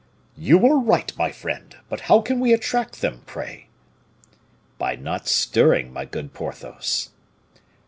"You 0.35 0.65
are 0.65 0.79
right, 0.79 1.15
my 1.15 1.31
friend, 1.31 1.77
but 1.87 1.99
how 2.09 2.21
can 2.21 2.39
we 2.39 2.53
attract 2.53 3.01
them, 3.01 3.21
pray?" 3.27 3.67
"By 4.79 4.95
not 4.95 5.27
stirring, 5.27 5.93
my 5.93 6.05
good 6.05 6.33
Porthos." 6.33 7.09